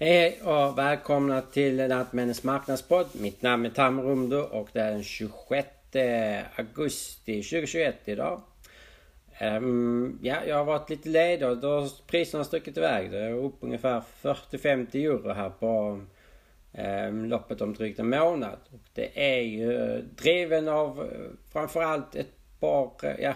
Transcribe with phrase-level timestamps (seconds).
[0.00, 3.06] Hej och välkomna till Lantmännens marknadspodd.
[3.12, 5.68] Mitt namn är Tam Rumdo och det är den 26
[6.56, 8.40] augusti 2021 idag.
[9.40, 13.10] Um, ja, jag har varit lite ledig och då har priserna stuckit iväg.
[13.10, 16.00] Det är upp ungefär 40-50 euro här på
[17.08, 18.58] um, loppet om drygt en månad.
[18.72, 23.34] Och det är ju driven av eh, framförallt ett par, eh, Ja,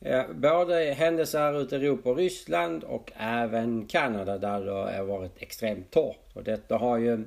[0.00, 5.42] Eh, både händelser ute i Europa och Ryssland och även Kanada där det har varit
[5.42, 6.26] extremt torrt.
[6.34, 7.24] Och detta har ju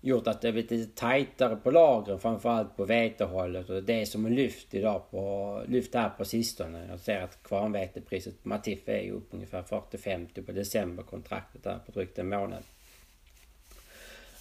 [0.00, 4.06] gjort att det blivit lite tajtare på lagren framförallt på vetehållet och det är det
[4.06, 6.86] som är lyft idag på, lyft här på sistone.
[6.90, 12.18] Jag ser att kvarnvetepriset på Matif är upp ungefär 40-50 på decemberkontraktet där på drygt
[12.18, 12.62] en månad.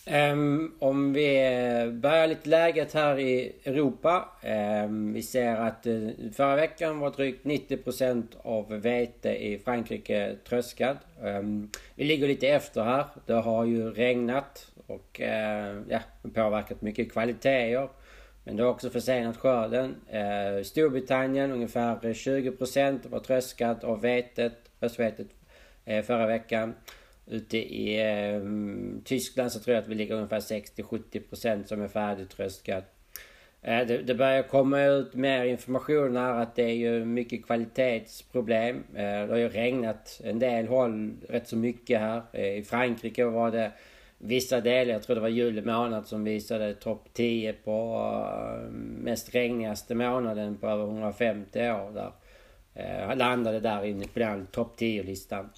[0.07, 1.37] Um, om vi
[1.93, 4.29] börjar lite läget här i Europa.
[4.85, 10.97] Um, vi ser att uh, förra veckan var drygt 90% av vete i Frankrike tröskad.
[11.21, 13.05] Um, vi ligger lite efter här.
[13.25, 15.99] Det har ju regnat och uh, ja,
[16.33, 17.89] påverkat mycket kvaliteter.
[18.43, 19.95] Men det har också försenat skörden.
[20.13, 25.27] Uh, Storbritannien ungefär 20% var tröskat av vetet, röstvetet
[25.85, 26.73] eh, förra veckan.
[27.27, 28.41] Ute i eh,
[29.03, 32.95] Tyskland så tror jag att vi ligger ungefär 60-70% som är färdigtröskat.
[33.61, 38.83] Eh, det, det, börjar komma ut mer information här att det är ju mycket kvalitetsproblem.
[38.95, 42.21] Eh, det har ju regnat en del håll rätt så mycket här.
[42.33, 43.71] Eh, I Frankrike var det
[44.17, 48.71] vissa delar, jag tror det var juli månad som visade topp 10 på uh,
[49.03, 51.91] mest regnigaste månaden på över 150 år.
[51.91, 52.11] Där.
[53.09, 55.49] Uh, landade där inne på den topp 10-listan.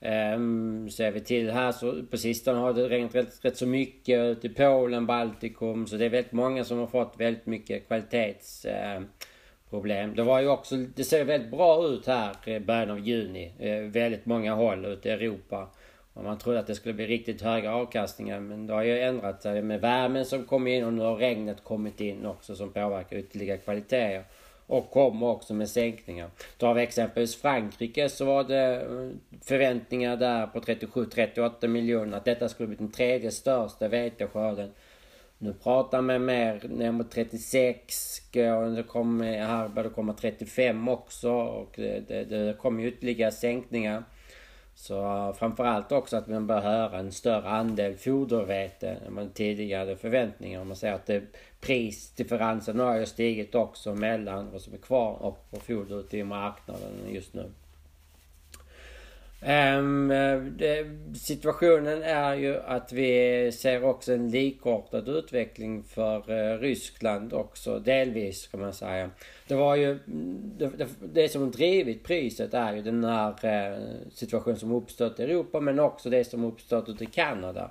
[0.00, 3.66] Ehm, um, ser vi till här så på sistone har det regnat rätt, rätt så
[3.66, 5.86] mycket ute i Polen, Baltikum.
[5.86, 10.10] Så det är väldigt många som har fått väldigt mycket kvalitetsproblem.
[10.10, 13.52] Ehm, det var ju också, det ser väldigt bra ut här i början av juni.
[13.58, 15.70] Eh, väldigt många håll ute i Europa.
[16.12, 19.42] Och man trodde att det skulle bli riktigt höga avkastningar men det har ju ändrat
[19.42, 23.16] sig med värmen som kom in och nu har regnet kommit in också som påverkar
[23.16, 24.24] ytterligare kvaliteter
[24.70, 26.30] och kommer också med sänkningar.
[26.58, 29.10] Tar vi exempelvis Frankrike så var det eh,
[29.42, 34.70] förväntningar där på 37-38 miljoner att detta skulle bli den tredje största veteskörden.
[35.38, 38.22] Nu pratar man mer ner mot 36
[38.64, 43.32] och det kommer, här börjar det komma 35 också och det, det, det kommer ytterligare
[43.32, 44.04] sänkningar.
[44.82, 49.96] Så framförallt också att man bör höra en större andel fodervete än man tidigare hade
[49.96, 50.64] förväntningar.
[50.64, 51.22] Man säger att det,
[51.60, 56.24] prisdifferensen har ju stigit också mellan vad som är kvar och på foder ute i
[56.24, 57.50] marknaden just nu.
[59.42, 60.08] Um,
[60.58, 67.78] det, situationen är ju att vi ser också en likartad utveckling för uh, Ryssland också
[67.78, 69.10] delvis kan man säga.
[69.46, 69.98] Det var ju
[70.58, 75.20] det, det, det som drivit priset är ju den här eh, uh, situationen som uppstått
[75.20, 77.70] i Europa men också det som uppstått ute i Kanada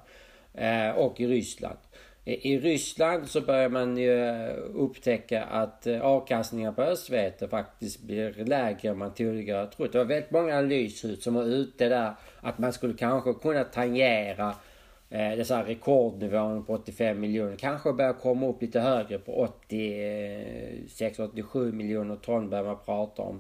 [0.61, 1.77] uh, och i Ryssland.
[2.25, 8.45] I Ryssland så börjar man ju eh, upptäcka att avkastningen avkastningar på östvete faktiskt blir
[8.45, 9.91] lägre än man tidigare trott.
[9.91, 14.55] Det var väldigt många analyshus som var ute där att man skulle kanske kunna tangera
[15.09, 17.55] eh, dessa rekordnivån på 85 miljoner.
[17.55, 23.39] Kanske börja komma upp lite högre på 86-87 miljoner ton börjar man prata om.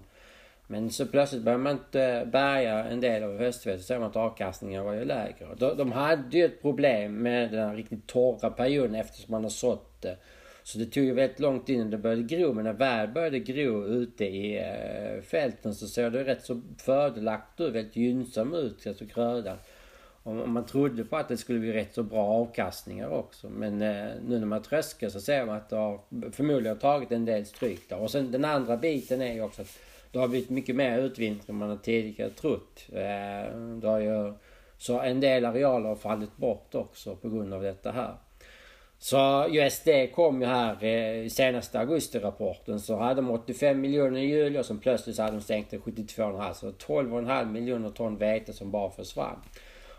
[0.71, 4.15] Men så plötsligt började man inte bärga en del av höstvetet så ser man att
[4.15, 5.47] avkastningen var ju lägre.
[5.57, 9.49] De, de hade ju ett problem med den här riktigt torra perioden eftersom man har
[9.49, 10.17] sått det.
[10.63, 12.53] Så det tog ju väldigt lång tid innan det började gro.
[12.53, 17.61] Men när väl började gro ute i eh, fälten så såg det rätt så fördelaktigt
[17.61, 17.75] ut.
[17.75, 19.57] Väldigt gynnsam ut, alltså grödan.
[20.23, 23.49] Och man trodde på att det skulle bli rätt så bra avkastningar också.
[23.49, 25.99] Men eh, nu när man tröskar så ser man att det har
[26.31, 27.99] förmodligen tagit en del stryk där.
[27.99, 29.79] Och sen den andra biten är ju också att
[30.11, 32.85] det har blivit mycket mer utvintring än man tidigare trott.
[32.91, 34.33] Eh, det har ju,
[34.77, 38.15] så en del arealer har fallit bort också på grund av detta här.
[39.01, 44.25] Så USD kom ju här eh, i senaste augustirapporten så hade de 85 miljoner i
[44.25, 48.53] juli och sen plötsligt så hade de stängt till 72,5 så 12,5 miljoner ton vete
[48.53, 49.39] som bara försvann.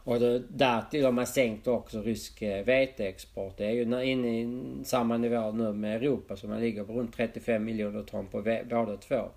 [0.05, 3.57] Och då, därtill har man sänkt också rysk eh, veteexport.
[3.57, 7.17] Det är ju inne i samma nivå nu med Europa så man ligger på runt
[7.17, 9.29] 35 miljoner ton på båda två.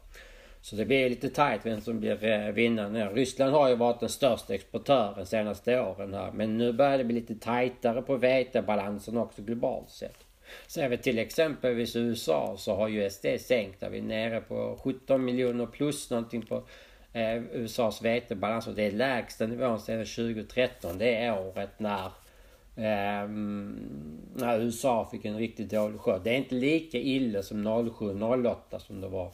[0.64, 2.94] Så det blir lite tajt vem som blir eh, vinnaren.
[2.94, 3.14] vinnare.
[3.14, 6.32] Ryssland har ju varit den största exportören de senaste åren här.
[6.32, 10.18] Men nu börjar det bli lite tajtare på vetebalansen också globalt sett.
[10.68, 13.80] Ser vi till exempelvis USA så har ju USD sänkt.
[13.80, 16.64] Där vi är nere på 17 miljoner plus någonting på
[17.14, 18.68] eh, USAs vetebalans.
[18.68, 20.98] Och det är lägsta nivån sedan 2013.
[20.98, 22.06] Det är året när
[22.76, 23.28] eh,
[24.36, 26.22] när USA fick en riktigt dålig skörd.
[26.24, 29.32] Det är inte lika illa som 07-08 som det var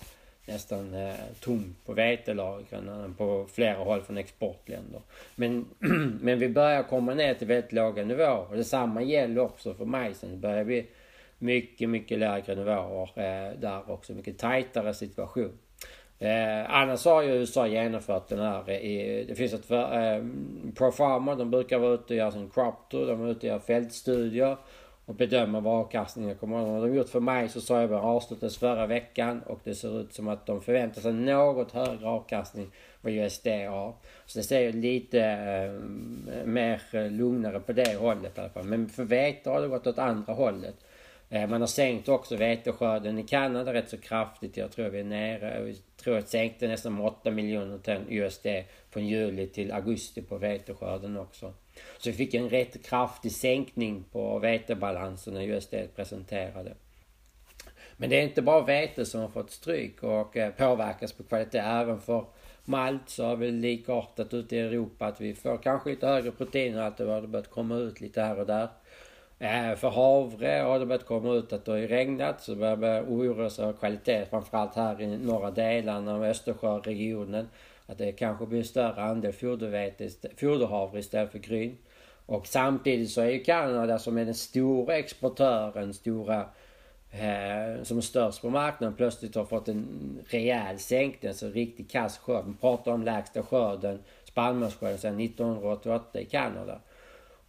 [0.51, 5.01] nästan eh, tom på vetelagren eh, på flera håll från exportländer.
[5.35, 5.65] Men,
[6.21, 10.31] men vi börjar komma ner till väldigt låga nivåer och detsamma gäller också för majsen.
[10.31, 10.85] Det börjar bli
[11.37, 14.13] mycket, mycket lägre nivåer eh, där också.
[14.13, 15.57] Mycket tajtare situation.
[16.21, 20.71] Eh, annars har ju USA genomfört den här eh, i, det finns ett eh, Pro
[20.75, 23.59] Profarmer, de brukar vara ute och göra sin crop tour, de är ute och gör
[23.59, 24.57] fältstudier
[25.09, 26.81] och bedöma vad avkastningen kommer att vara.
[26.81, 30.13] De gjort för mig så sa jag att avslutades förra veckan och det ser ut
[30.13, 32.71] som att de förväntar sig något högre avkastning
[33.01, 33.93] vad USD har.
[34.25, 38.65] Så det ser ju lite eh, mer eh, lugnare på det hållet i alla fall.
[38.65, 40.75] Men för vete har det gått åt andra hållet.
[41.29, 44.57] Eh, man har sänkt också veteskörden i Kanada rätt så kraftigt.
[44.57, 45.73] Jag tror vi är nere,
[46.09, 48.47] Förut sänkte nästan med 8 miljoner ton USD
[48.89, 51.53] från juli till augusti på veteskörden också.
[51.97, 56.73] Så vi fick en rätt kraftig sänkning på vetebalansen när USD presenterade.
[57.97, 61.59] Men det är inte bara vete som har fått stryk och eh, påverkas på kvalitet.
[61.59, 62.25] Även för
[62.65, 66.97] malt så har vi likartat ute i Europa att vi får kanske lite högre proteinhalt.
[66.97, 68.67] Det har börjat komma ut lite här och där.
[69.39, 72.99] Eh, för havre har det börjat komma ut att det har regnat så börjar man
[73.07, 74.25] oroa sig över kvalitet.
[74.29, 77.49] Framförallt här i norra delarna av Östersjöregionen.
[77.85, 81.77] Att det kanske blir en större andel fodervete, foderhavre istället för gryn.
[82.25, 86.39] Och samtidigt så är ju Kanada som är den stora exportören, stora
[87.11, 92.17] eh, som är störst på marknaden plötsligt har fått en rejäl sänkning, Så riktigt kass
[92.17, 92.45] skörd.
[92.45, 96.79] Man pratar om lägsta skörden, spannmålsskörden sedan 1988 i Kanada.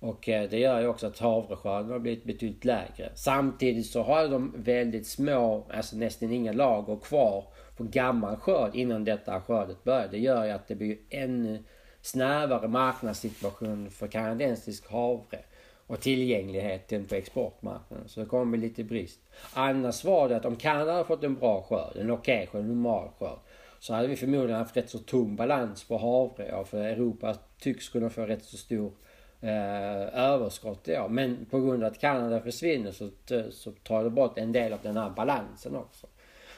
[0.01, 3.11] Och eh, det gör ju också att havreskörden har blivit betydligt lägre.
[3.15, 7.45] Samtidigt så har de väldigt små, alltså nästan inga lager kvar
[7.77, 10.09] på gammal skörd innan detta skördet börjar.
[10.11, 11.65] Det gör ju att det blir ännu
[12.03, 15.39] snävare marknadssituation för kanadensisk havre
[15.87, 18.09] och tillgängligheten på exportmarknaden.
[18.09, 19.21] Så det kommer bli lite brist.
[19.55, 22.61] Annars var det att om Kanada hade fått en bra skörd, en okej okay skörd,
[22.61, 23.39] en normal skörd.
[23.79, 26.49] Så hade vi förmodligen haft rätt så tom balans på havre.
[26.49, 28.93] Ja, för Europa tycks kunna få rätt så stor
[29.41, 31.09] eh, överskott år.
[31.09, 33.11] Men på grund av att Kanada försvinner så,
[33.51, 36.07] så tar det bort en del av den här balansen också.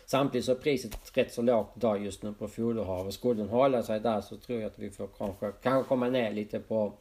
[0.06, 3.11] Samtidigt så är priset rätt så lågt idag just nu på foderhav.
[3.11, 6.32] Skulle den hålla sig där så tror jag att vi får kanske, kanske komma ner
[6.32, 6.93] lite på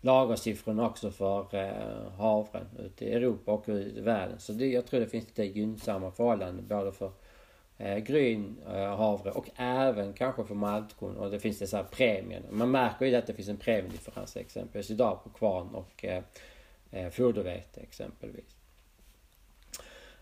[0.00, 4.38] lagersiffrorna också för eh, havren ute i Europa och i världen.
[4.38, 7.10] Så det, jag tror det finns lite gynnsamma förhållanden både för
[7.78, 11.16] eh, gryn, eh, havre och även kanske för maltkorn.
[11.16, 12.42] Och det finns dessa premien.
[12.50, 16.22] Man märker ju att det finns en premiedifferens exempelvis idag på kvarn och eh,
[16.90, 18.56] eh fodervete exempelvis.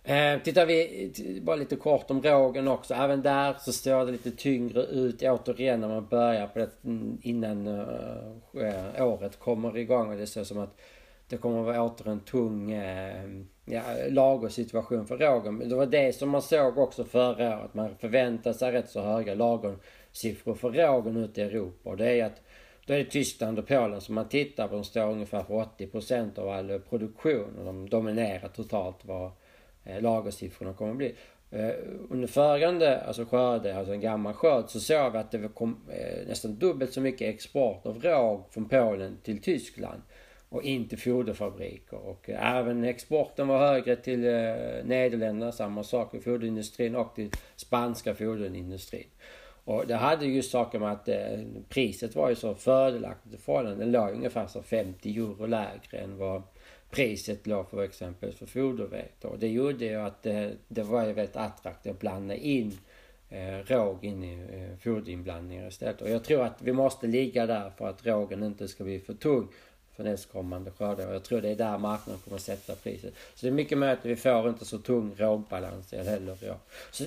[0.07, 2.95] Eh, tittar vi bara lite kort om rågen också.
[2.95, 7.19] Även där så står det lite tyngre ut återigen när man börjar på det mm,
[7.23, 10.11] innan eh, året kommer igång.
[10.11, 10.81] Och det ser som att
[11.29, 13.25] det kommer att vara åter en tung eh,
[13.65, 15.69] ja, lagersituation för rågen.
[15.69, 17.75] Det var det som man såg också förra året.
[17.75, 21.91] Man förväntade sig rätt så höga lagersiffror för rågen ute i Europa.
[21.91, 22.41] Och det är att
[22.87, 24.75] då är det Tyskland och Polen som man tittar på.
[24.75, 27.59] De står ungefär för 80% av all produktion.
[27.59, 29.31] Och de dominerar totalt vad
[29.85, 31.15] eh, lagersiffrorna kommer att bli.
[31.51, 31.75] Eh,
[32.11, 36.27] under föregående alltså skörde, alltså en gammal skörd, så såg vi att det kom eh,
[36.29, 40.03] nästan dubbelt så mycket export av råg från Polen till Tyskland
[40.55, 41.97] och inte foderfabriker.
[41.97, 44.31] Och eh, även exporten var högre till eh,
[44.85, 49.07] Nederländerna, samma sak i foderindustrin och till spanska foderindustrin.
[49.65, 53.85] Och det hade ju saker med att eh, priset var ju så fördelaktigt i förhållande.
[53.85, 56.43] Det låg ungefär så 50 euro lägre än vad
[56.91, 59.27] priset låg för exempel för fodervete.
[59.27, 62.79] Och det gjorde ju att det, det var ju väldigt attraktivt att blanda in
[63.31, 66.03] eh, råg in i eh, foderinblandningar istället.
[66.03, 69.15] Och jag tror att vi måste ligga där för att rågen inte ska bli för
[69.15, 69.49] tung
[69.97, 71.13] för nästkommande skördar.
[71.13, 73.15] Jag tror det är där marknaden kommer att sätta priset.
[73.35, 76.39] Så det är mycket möjligt att vi får inte så tung rågbalans heller.
[76.41, 76.57] Ja.
[76.91, 77.05] Så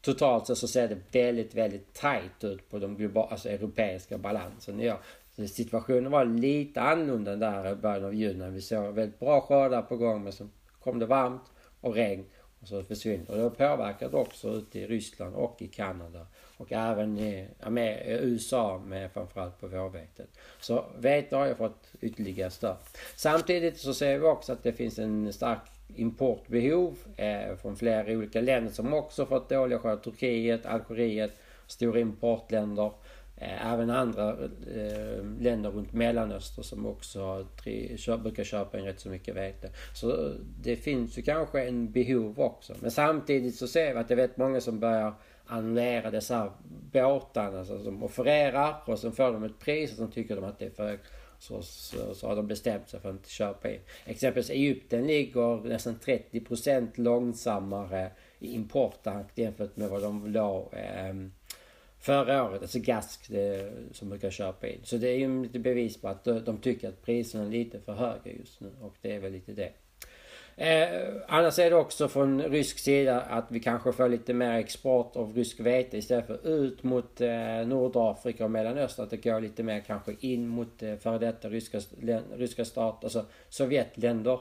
[0.00, 4.80] totalt så ser det väldigt, väldigt tajt ut på de globala, alltså europeiska balansen.
[4.80, 4.98] Ja,
[5.48, 9.96] situationen var lite annorlunda där i början av juni vi såg väldigt bra skördar på
[9.96, 10.48] gång men så
[10.80, 11.42] kom det varmt
[11.80, 12.24] och regn
[12.66, 16.72] och så försvinner Och det har påverkat också ute i Ryssland och i Kanada och
[16.72, 20.28] även i med USA med framförallt på vårvetet.
[20.60, 22.76] Så vete har ju fått ytterligare stöd.
[23.16, 25.60] Samtidigt så ser vi också att det finns en stark
[25.96, 30.02] importbehov eh, från flera olika länder som också fått dåliga skördar.
[30.02, 31.32] Turkiet, Algeriet,
[31.66, 32.90] stora importländer.
[33.36, 34.30] Eh, även andra
[34.74, 37.46] eh, länder runt Mellanöstern som också
[38.22, 39.70] brukar köpa in rätt så mycket vete.
[39.94, 42.74] Så eh, det finns ju kanske en behov också.
[42.80, 45.14] Men samtidigt så ser vi att det är väldigt många som börjar
[45.46, 46.52] annullera dessa
[46.92, 50.58] båtarna alltså, som offererar och sen får de ett pris och sen tycker de att
[50.58, 51.06] det är för högt.
[51.38, 53.80] Så, så, så, har de bestämt sig för att inte köpa in.
[54.04, 61.14] Exempelvis Egypten ligger nästan 30% långsammare i importtakt jämfört med vad de låg eh,
[61.98, 62.62] förra året.
[62.62, 64.80] Alltså GASK det, som brukar köpa in.
[64.82, 67.92] Så det är ju lite bevis på att de, tycker att priserna är lite för
[67.92, 69.72] höga just nu och det är väl lite det.
[70.58, 75.16] Eh, annars är det också från rysk sida att vi kanske får lite mer export
[75.16, 79.04] av rysk vete istället för ut mot eh, Nordafrika och Mellanöstern.
[79.04, 81.80] Att det går lite mer kanske in mot eh, före detta ryska,
[82.36, 84.40] ryska stater, alltså Sovjetländer.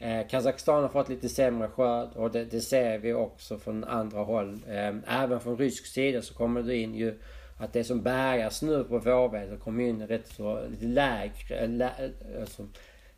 [0.00, 4.20] Eh, Kazakstan har fått lite sämre skörd och det, det, ser vi också från andra
[4.20, 4.58] håll.
[4.68, 7.18] Eh, även från rysk sida så kommer det in ju
[7.58, 11.90] att det som bärgas nu på vårvädret kommer in rätt så lite lägre, eh, lä,
[11.98, 12.66] eh, alltså,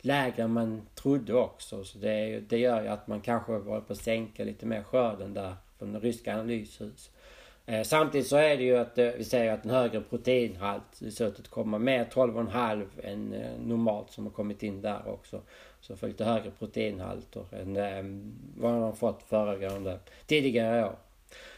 [0.01, 1.83] lägre än man trodde också.
[1.83, 5.33] Så det, det gör ju att man kanske håller på att sänka lite mer skörden
[5.33, 7.09] där från ryska analyshus.
[7.65, 11.11] Eh, samtidigt så är det ju att eh, vi säger att en högre proteinhalt i
[11.11, 15.41] köttet kommer mer 12,5 än eh, normalt som har kommit in där också.
[15.83, 18.03] Så får lite högre proteinhalter än eh,
[18.57, 20.95] vad de har fått föregående, tidigare år.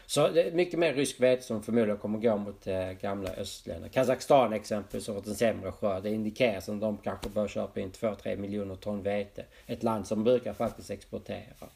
[0.06, 3.88] Så det är mycket mer rysk vete som förmodligen kommer gå mot eh, gamla östländer.
[3.88, 6.02] Kazakstan exempelvis har fått en sämre skörd.
[6.02, 9.44] Det indikeras att de kanske bör köpa in 2-3 miljoner ton vete.
[9.66, 11.68] Ett land som brukar faktiskt exportera.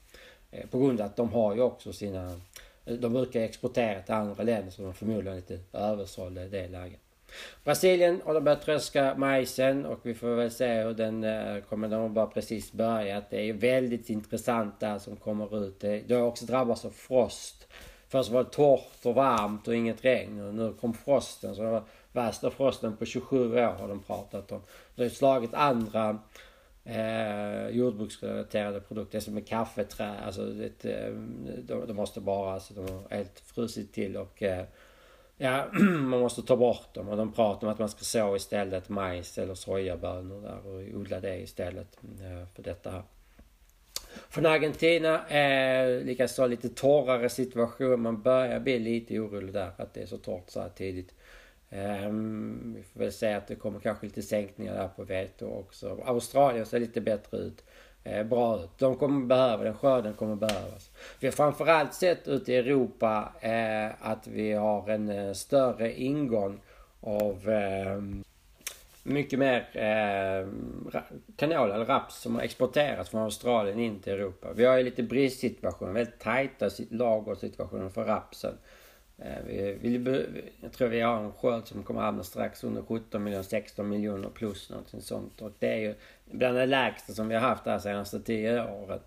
[0.51, 2.41] Eh, på grund av att de har ju också sina...
[2.85, 7.01] De brukar exportera till andra länder som de förmodligen lite översålda i det läget.
[7.65, 11.89] Brasilien har de börjat tröska majsen och vi får väl se hur den eh, kommer.
[11.89, 13.31] De har bara precis börjat.
[13.31, 15.81] Det är väldigt intressant där som kommer ut.
[15.81, 17.67] Det har också drabbats av frost.
[18.09, 21.55] Först var det torrt och varmt och inget regn och nu kom frosten.
[21.55, 21.83] Så det var
[22.13, 24.63] värsta frosten på 27 år har de pratat om.
[24.95, 26.19] Det har slagit andra
[26.85, 30.15] eh, jordbruksrelaterade produkter som med kaffeträ.
[30.27, 31.13] Alltså det, eh,
[31.59, 34.65] de, de måste bara, alltså de har helt frusit till och eh,
[35.43, 38.89] Ja, man måste ta bort dem och de pratar om att man ska så istället
[38.89, 41.99] majs eller sojabönor där och odla det istället
[42.55, 43.03] för detta här.
[44.29, 48.03] Från Argentina är likaså lite torrare situation.
[48.03, 51.15] Man börjar bli lite orolig där för att det är så torrt så här tidigt.
[51.71, 56.03] Um, vi får väl säga att det kommer kanske lite sänkningar där på vete också.
[56.05, 57.65] Australien ser lite bättre ut.
[58.05, 58.79] Eh, bra ut.
[58.79, 59.75] De kommer behöva den.
[59.75, 60.91] Skörden kommer behövas.
[61.21, 66.61] Vi har framförallt sett ute i Europa eh, att vi har en eh, större ingång
[67.01, 68.03] av eh,
[69.03, 70.49] mycket mer eh,
[71.37, 74.49] kanal eller raps som har exporterats från Australien in till Europa.
[74.55, 78.55] Vi har ju lite bristsituation, väldigt tajta lagersituationer för rapsen.
[79.25, 80.27] Eh, vi, vi,
[80.61, 84.29] jag tror vi har en skörd som kommer hamna strax under 17 miljoner, 16 miljoner
[84.29, 85.43] plus någonting sånt.
[85.43, 89.01] Och det är ju bland det lägsta som vi har haft de senaste 10 åren.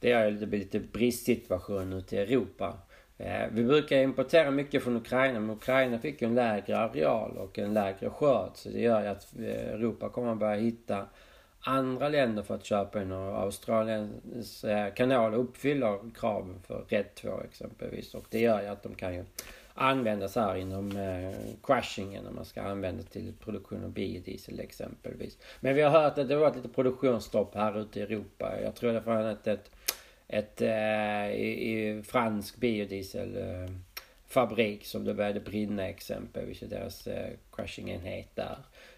[0.00, 2.78] Det gör ju att det blir lite typ bristsituation ute i Europa.
[3.18, 7.58] Eh, vi brukar importera mycket från Ukraina men Ukraina fick ju en lägre areal och
[7.58, 8.50] en lägre skörd.
[8.54, 11.06] Så det gör ju att eh, Europa kommer att börja hitta
[11.64, 17.40] andra länder för att köpa in och Australiens eh, kanal uppfyller kraven för RED 2
[17.40, 18.14] exempelvis.
[18.14, 19.24] Och det gör ju att de kan ju
[19.74, 25.38] användas här inom eh, crushingen när man ska använda till produktion av biodiesel exempelvis.
[25.60, 28.52] Men vi har hört att det har varit lite produktionsstopp här ute i Europa.
[28.62, 29.70] Jag tror det var ett, ett
[30.28, 37.30] ett eh, i, i fransk biodieselfabrik eh, som det började brinna exempelvis i deras eh,
[37.52, 38.56] crushingenhet där.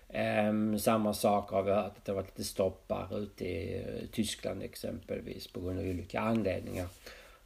[0.08, 4.08] Um, samma sak har vi hört att det har varit lite stoppar ute i eh,
[4.12, 6.86] Tyskland exempelvis på grund av olika anledningar.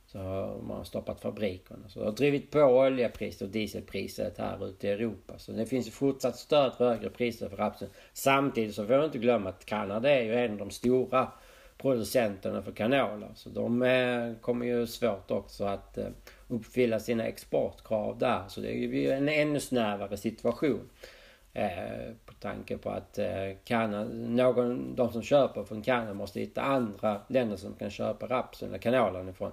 [0.07, 0.19] Så
[0.63, 1.89] man har stoppat fabrikerna.
[1.89, 5.39] Så det har drivit på oljepriset och dieselpriset här ute i Europa.
[5.39, 7.89] Så det finns fortsatt stöd för högre priser för rapsen.
[8.13, 11.29] Samtidigt så får vi inte glömma att Kanada är ju en av de stora
[11.79, 13.31] producenterna för kanoler.
[13.35, 16.07] Så de eh, kommer ju svårt också att eh,
[16.49, 18.43] uppfylla sina exportkrav där.
[18.49, 20.91] Så det är ju en ännu snävare situation.
[22.41, 27.57] Tanke på att eh, Kanada, någon, de som köper från Kanada måste hitta andra länder
[27.57, 29.53] som kan köpa rapsen eller kanolen ifrån.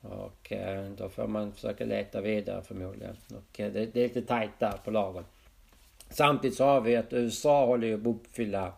[0.00, 3.16] Och eh, då får man försöka leta vidare förmodligen.
[3.28, 5.24] Och eh, det, det är lite tajt där på lagen.
[6.10, 8.72] Samtidigt så har vi att USA håller ju på att uppfylla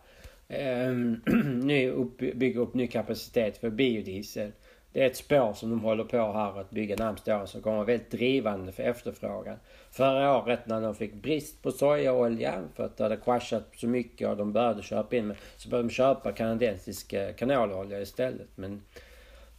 [0.47, 0.91] eh,
[1.45, 4.51] ny, upp, bygga upp ny kapacitet för biodiesel.
[4.95, 7.75] Det är ett spår som de håller på här att bygga närmsta åren som kommer
[7.75, 9.57] vara väldigt drivande för efterfrågan.
[9.91, 14.27] Förra året när de fick brist på sojaolja för att det hade kraschat så mycket
[14.29, 18.47] och de började köpa in så började de köpa kanadensisk kanalolja istället.
[18.55, 18.81] Men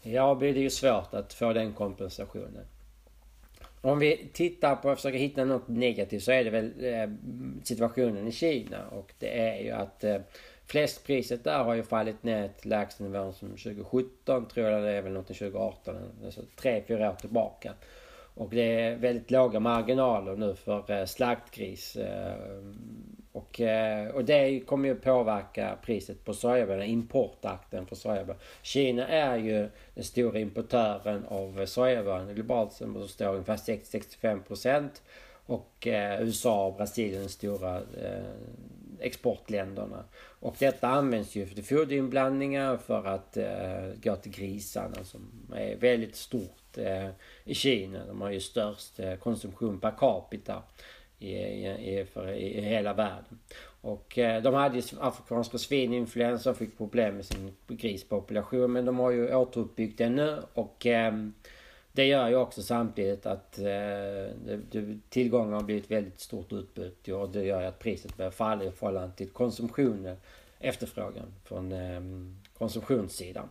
[0.03, 2.67] ja, blir det ju svårt att få den kompensationen.
[3.81, 7.11] Om vi tittar på och försöker hitta något negativt så är det väl eh,
[7.65, 10.17] situationen i Kina och det är ju att eh,
[10.67, 15.13] Fläskpriset där har ju fallit ner till lägstanivån som 2017 tror jag det är väl
[15.13, 15.97] något 2018.
[16.25, 17.73] Alltså 3-4 år tillbaka.
[18.37, 21.97] Och det är väldigt låga marginaler nu för eh, slaktgris.
[21.97, 22.35] Eh,
[23.33, 28.41] och eh, Och, det kommer ju påverka priset på sojabönor, importakten för sojabönor.
[28.63, 35.03] Kina är ju den stora importören av sojabönor globalt som står ungefär 60-65 procent.
[35.47, 35.87] Och
[36.21, 37.83] USA och Brasilien de stora
[39.01, 40.05] exportländerna.
[40.41, 46.17] Och detta används ju för foderinblandningar för att eh, gå till grisarna som är väldigt
[46.17, 47.09] stort eh,
[47.45, 48.07] i Kina.
[48.07, 50.63] De har ju störst eh, konsumtion per capita
[51.19, 53.39] i, i, för, i, hela världen.
[53.81, 58.99] Och eh, de hade ju afrikanska svininfluensa och fick problem med sin grispopulation men de
[58.99, 61.15] har ju återuppbyggt den nu och eh,
[61.97, 64.59] det gör ju också samtidigt att eh,
[65.09, 68.71] tillgången har blivit väldigt stort utbud och det gör ju att priset börjar falla i
[68.71, 70.17] förhållande till konsumtionen,
[70.59, 72.01] efterfrågan från eh,
[72.59, 73.49] konsumtionssidan.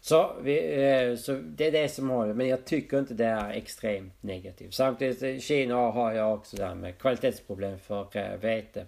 [0.00, 3.50] Så, vi, eh, så det är det som har men jag tycker inte det är
[3.50, 4.74] extremt negativt.
[4.74, 8.86] Samtidigt, eh, Kina har jag också det här med kvalitetsproblem för eh, vete.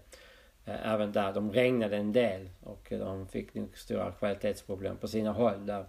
[0.67, 5.09] Eh, även där, de regnade en del och eh, de fick nog stora kvalitetsproblem på
[5.09, 5.85] sina håll där.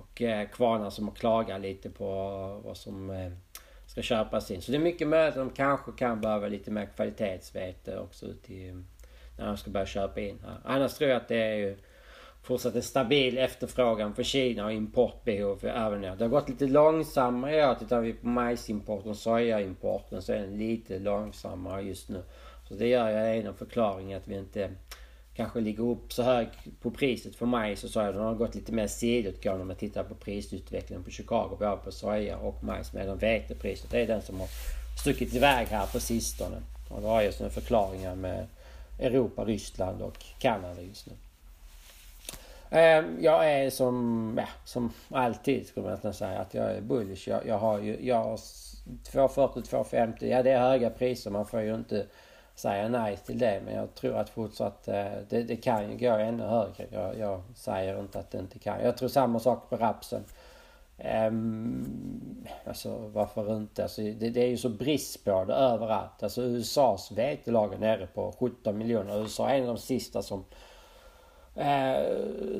[0.00, 2.06] Och eh, kvarnar som klagar lite på
[2.64, 3.32] vad som eh,
[3.86, 4.62] ska köpas in.
[4.62, 8.82] Så det är mycket möjligt att de kanske kan behöva lite mer kvalitetsvete också till,
[9.38, 10.56] när de ska börja köpa in här.
[10.64, 11.76] Annars tror jag att det är ju
[12.42, 16.16] fortsatt en stabil efterfrågan för Kina och importbehov även nu.
[16.16, 17.74] Det har gått lite långsammare i år.
[17.74, 22.22] Tittar vi på majsimporten och sojaimporten så är den lite långsammare just nu.
[22.68, 24.70] Så det gör jag en av förklaringarna att vi inte
[25.34, 28.12] kanske ligger upp så högt på priset för majs och soja.
[28.12, 31.56] Den har gått lite mer sidotgående om man tittar på prisutvecklingen på Chicago.
[31.58, 32.92] Både på soja och majs.
[32.92, 34.48] Medan vetepriset är den som har
[35.00, 36.62] stuckit iväg här på sistone.
[36.88, 38.46] Och det har ju sina förklaringar med
[38.98, 41.12] Europa, Ryssland och Kanada just nu.
[42.70, 47.28] Ehm, jag är som, ja, som alltid skulle man nästan säga att jag är bullish.
[47.28, 48.38] Jag, jag har ju, jag har
[49.10, 50.30] 240, 250.
[50.30, 51.30] Ja det är höga priser.
[51.30, 52.06] Man får ju inte
[52.54, 53.62] säga nej till det.
[53.64, 56.86] Men jag tror att fortsatt eh, det, det kan ju gå ännu högre.
[56.90, 58.80] Jag, jag, säger inte att det inte kan.
[58.82, 60.24] Jag tror samma sak på rapsen.
[61.28, 63.82] Um, alltså varför inte?
[63.82, 66.22] Alltså, det, det, är ju så brist på det överallt.
[66.22, 69.20] Alltså USAs vetelager nere på 17 miljoner.
[69.20, 70.44] USA är en av de sista som
[71.60, 72.02] Eh,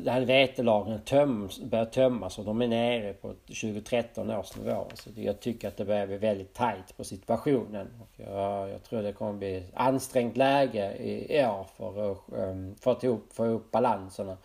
[0.03, 4.87] det här vetelagren töms, börjar tömmas och de är nere på 2013 års nivå.
[4.95, 7.89] Så jag tycker att det börjar bli väldigt tajt på situationen.
[8.01, 12.75] Och jag, jag tror det kommer bli ett ansträngt läge i, år för att um,
[12.81, 14.37] få ihop, få ihop balanserna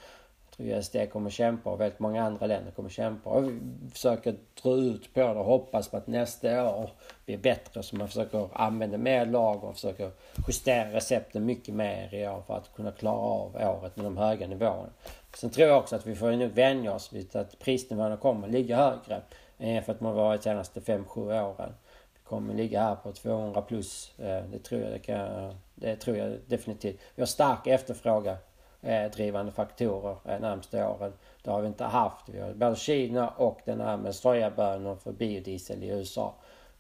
[0.58, 3.30] USD kommer kämpa och väldigt många andra länder kommer kämpa.
[3.30, 3.60] Och vi
[3.92, 6.90] försöker dra ut på det och hoppas på att nästa år
[7.26, 7.84] blir bättre.
[7.84, 10.12] Så man försöker använda mer lag och försöker
[10.48, 14.48] justera recepten mycket mer i år för att kunna klara av året med de höga
[14.48, 14.90] nivåerna.
[15.36, 18.78] Sen tror jag också att vi får nog vänja oss vid att prisnivåerna kommer ligga
[18.78, 19.22] högre
[19.58, 21.74] än för att man varit de senaste 5-7 åren.
[22.14, 24.20] Vi kommer ligga här på 200 plus.
[24.20, 27.00] Eh, det tror jag, det kan, det tror jag definitivt.
[27.16, 28.38] Vi har stark efterfrågan
[28.86, 31.14] Eh, drivande faktorer eh, närmsta åren.
[31.44, 32.30] Det har vi inte haft.
[32.30, 36.34] Vi har både Kina och den här med sojabönor för biodiesel i USA.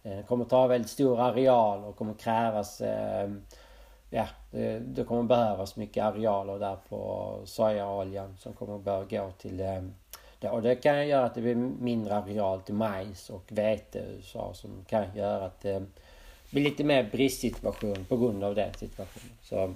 [0.03, 3.29] Eh, det kommer ta väldigt stor areal och kommer krävas eh,
[4.09, 9.57] Ja, det, det, kommer behövas mycket arealer där på sojaoljan som kommer behöva gå till
[9.57, 10.49] det.
[10.49, 14.53] Och det kan göra att det blir mindre areal till majs och vete i USA
[14.53, 15.85] som kan göra att det
[16.49, 19.37] blir lite mer bristsituation på grund av den situationen.
[19.41, 19.73] Så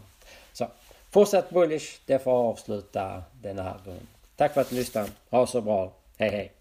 [1.11, 1.99] Fortsatt bullish.
[2.05, 4.07] Det får avsluta den här gången.
[4.35, 5.09] Tack för att du lyssnade.
[5.29, 5.91] Ha så bra.
[6.17, 6.58] Hej hej.